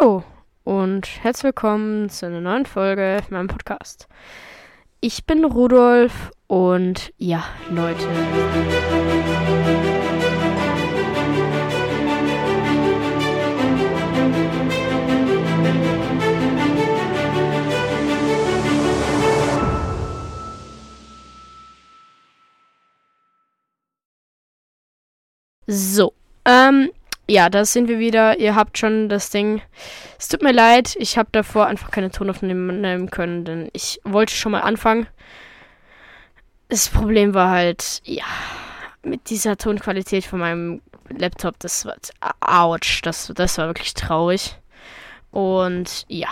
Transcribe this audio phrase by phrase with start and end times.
[0.00, 0.22] Hallo
[0.64, 4.06] und herzlich willkommen zu einer neuen Folge in meinem Podcast.
[5.00, 8.06] Ich bin Rudolf und ja, Leute.
[25.66, 26.90] So, ähm,
[27.28, 28.38] ja, da sind wir wieder.
[28.38, 29.60] Ihr habt schon das Ding.
[30.18, 34.34] Es tut mir leid, ich habe davor einfach keine Tonaufnahme nehmen können, denn ich wollte
[34.34, 35.06] schon mal anfangen.
[36.68, 38.24] Das Problem war halt, ja,
[39.02, 41.96] mit dieser Tonqualität von meinem Laptop, das war,
[42.40, 44.56] ouch, das, das war wirklich traurig.
[45.30, 46.28] Und ja.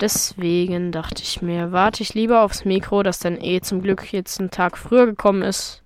[0.00, 4.40] Deswegen dachte ich mir, warte ich lieber aufs Mikro, das dann eh zum Glück jetzt
[4.40, 5.83] einen Tag früher gekommen ist.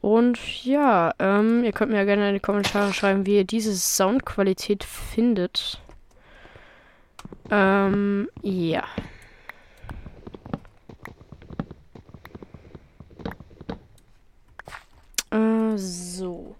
[0.00, 3.74] Und ja, ähm, ihr könnt mir ja gerne in die Kommentare schreiben, wie ihr diese
[3.74, 5.80] Soundqualität findet.
[7.50, 8.84] Ähm, ja.
[15.30, 16.54] Äh, so.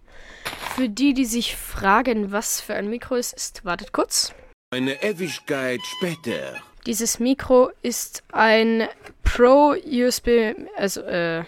[0.74, 4.34] Für die, die sich fragen, was für ein Mikro es ist, wartet kurz.
[4.70, 6.56] Eine Ewigkeit später.
[6.86, 8.88] Dieses Mikro ist ein
[9.22, 11.44] Pro USB, also äh,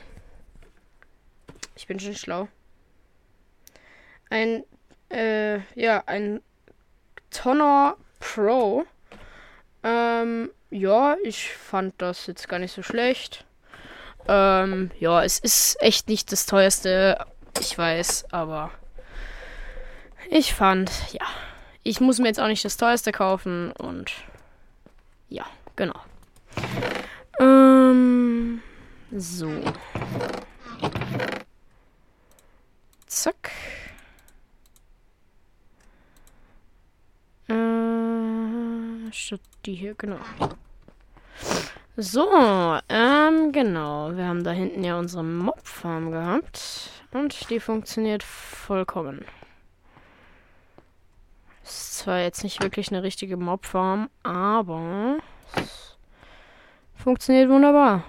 [1.80, 2.46] ich bin schon schlau.
[4.28, 4.64] Ein,
[5.08, 6.42] äh, ja, ein
[7.30, 8.84] Tonner Pro.
[9.82, 13.46] Ähm, ja, ich fand das jetzt gar nicht so schlecht.
[14.28, 17.24] Ähm, ja, es ist echt nicht das teuerste,
[17.58, 18.70] ich weiß, aber
[20.28, 21.24] ich fand, ja,
[21.82, 24.12] ich muss mir jetzt auch nicht das teuerste kaufen und
[25.30, 25.98] ja, genau.
[27.40, 28.60] Ähm,
[29.16, 29.50] so.
[33.20, 33.50] Zack.
[37.48, 40.16] Äh, statt die hier, genau.
[41.98, 44.16] So, ähm, genau.
[44.16, 46.88] Wir haben da hinten ja unsere Mobfarm gehabt.
[47.12, 49.26] Und die funktioniert vollkommen.
[51.62, 55.18] Ist zwar jetzt nicht wirklich eine richtige Mobfarm, aber
[56.94, 58.02] funktioniert wunderbar.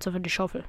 [0.00, 0.64] jetzt einfach die Schaufel.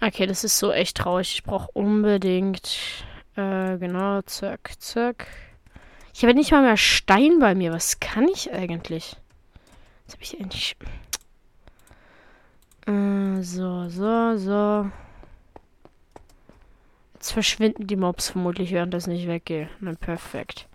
[0.00, 1.32] Okay, das ist so echt traurig.
[1.34, 3.04] Ich brauche unbedingt.
[3.36, 5.26] Äh, genau, zack, zack.
[6.18, 7.72] Ich habe nicht mal mehr Stein bei mir.
[7.72, 9.14] Was kann ich eigentlich?
[10.02, 10.76] Jetzt habe ich endlich.
[12.88, 14.90] Äh, so, so, so.
[17.14, 19.68] Jetzt verschwinden die Mobs vermutlich, während das nicht weggeht.
[19.78, 20.66] Na, perfekt.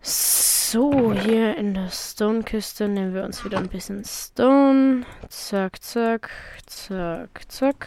[0.00, 5.06] So, hier in der Stone-Kiste nehmen wir uns wieder ein bisschen Stone.
[5.28, 6.28] Zack, zack,
[6.66, 7.86] zack, zack.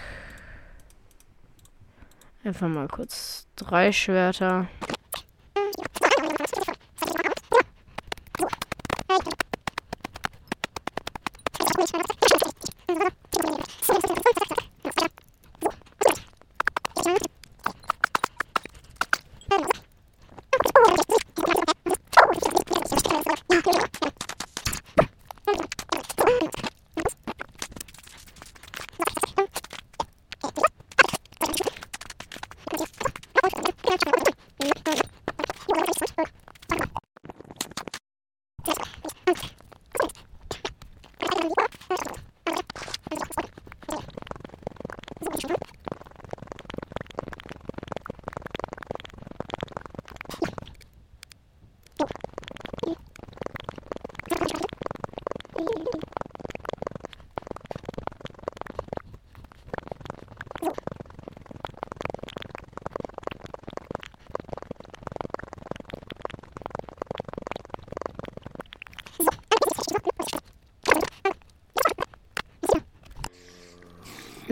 [2.46, 4.70] Einfach mal kurz drei Schwerter.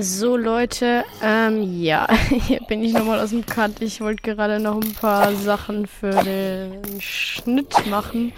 [0.04, 3.82] So, Leute, ähm, ja, hier bin ich nochmal aus dem Cut.
[3.82, 8.34] Ich wollte gerade noch ein paar Sachen für den Schnitt machen,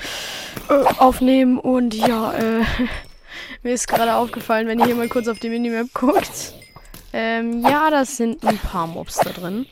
[0.69, 2.61] äh, aufnehmen und ja, äh,
[3.63, 6.53] mir ist gerade aufgefallen, wenn ihr hier mal kurz auf die Minimap guckt.
[7.13, 9.65] Ähm, ja, das sind ein paar Mobs da drin.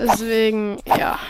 [0.00, 1.20] Deswegen, ja.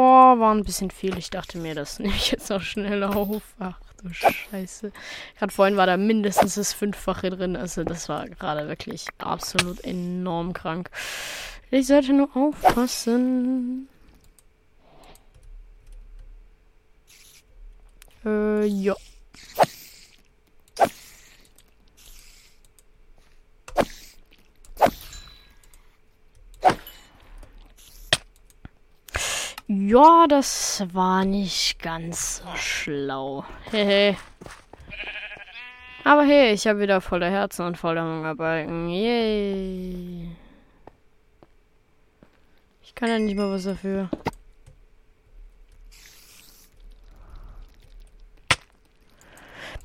[0.00, 1.18] Oh, war ein bisschen viel.
[1.18, 3.42] Ich dachte mir, das nehme ich jetzt noch schnell auf.
[3.58, 4.92] Ach du Scheiße.
[5.36, 7.56] Gerade vorhin war da mindestens das Fünffache drin.
[7.56, 10.90] Also das war gerade wirklich absolut enorm krank.
[11.72, 13.88] Ich sollte nur aufpassen.
[18.24, 18.94] Äh, ja.
[29.88, 33.46] Ja, das war nicht ganz so schlau.
[33.70, 34.18] Hehe.
[36.04, 38.90] Aber hey, ich habe wieder volle Herzen und volle Hungerbalken.
[38.90, 40.28] Yay.
[42.82, 44.10] Ich kann ja nicht mal was dafür.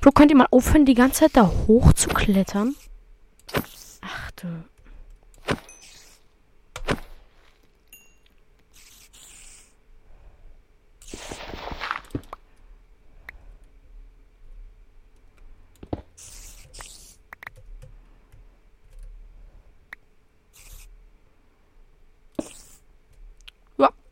[0.02, 2.76] Bro, könnt ihr mal aufhören, die ganze Zeit da hoch zu klettern?
[4.02, 4.64] Ach du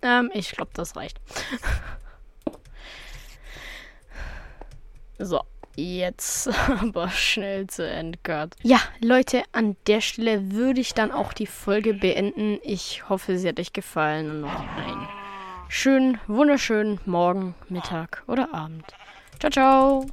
[0.03, 1.21] Ähm, ich glaube, das reicht.
[5.19, 5.41] so,
[5.77, 8.55] jetzt aber schnell zu Endcard.
[8.63, 12.59] Ja, Leute, an der Stelle würde ich dann auch die Folge beenden.
[12.63, 15.09] Ich hoffe, sie hat euch gefallen und noch einen
[15.69, 18.87] schönen, wunderschönen Morgen, Mittag oder Abend.
[19.39, 20.07] Ciao, ciao.